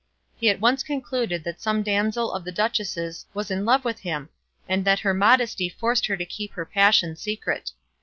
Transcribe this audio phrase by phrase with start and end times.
[0.35, 4.29] He at once concluded that some damsel of the duchess's was in love with him,
[4.67, 7.69] and that her modesty forced her to keep her passion secret.